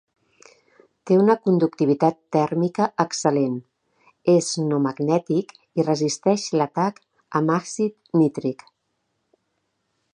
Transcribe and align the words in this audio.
Té 1.09 1.15
una 1.23 1.33
conductivitat 1.47 2.15
tèrmica 2.35 2.87
excel·lent, 3.03 3.59
és 4.35 4.49
no 4.71 4.79
magnètic 4.87 5.53
i 5.81 5.85
resisteix 5.89 6.47
l'atac 6.61 6.99
amb 7.41 7.55
àcid 7.59 8.19
nítric. 8.23 8.65